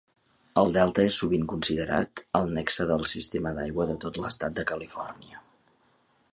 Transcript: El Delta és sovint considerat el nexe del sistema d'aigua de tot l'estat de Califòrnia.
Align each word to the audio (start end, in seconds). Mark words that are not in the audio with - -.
El 0.61 0.71
Delta 0.77 1.03
és 1.09 1.17
sovint 1.23 1.43
considerat 1.51 2.23
el 2.41 2.49
nexe 2.57 2.89
del 2.93 3.05
sistema 3.13 3.55
d'aigua 3.61 3.89
de 3.93 4.01
tot 4.07 4.21
l'estat 4.25 4.59
de 4.61 4.69
Califòrnia. 4.75 5.47